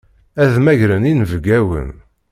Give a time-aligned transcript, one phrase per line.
[0.41, 1.89] Ad mmagren inebgawen.